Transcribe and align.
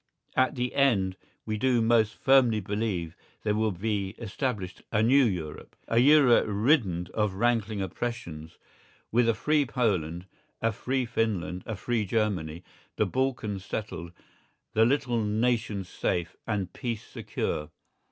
At 0.35 0.55
the 0.55 0.73
end 0.73 1.15
we 1.45 1.59
do 1.59 1.79
most 1.79 2.15
firmly 2.15 2.59
believe 2.59 3.15
there 3.43 3.53
will 3.53 3.71
be 3.71 4.15
established 4.17 4.81
a 4.91 5.03
new 5.03 5.23
Europe, 5.25 5.75
a 5.87 5.99
Europe 5.99 6.45
riddened 6.49 7.11
of 7.11 7.35
rankling 7.35 7.83
oppressions, 7.83 8.57
with 9.11 9.29
a 9.29 9.35
free 9.35 9.63
Poland, 9.63 10.25
a 10.59 10.71
free 10.71 11.05
Finland, 11.05 11.61
a 11.67 11.75
free 11.75 12.03
Germany, 12.03 12.63
the 12.95 13.05
Balkans 13.05 13.63
settled, 13.63 14.11
the 14.73 14.85
little 14.85 15.21
nations 15.23 15.87
safe, 15.87 16.35
and 16.47 16.73
peace 16.73 17.03
secure. 17.03 17.69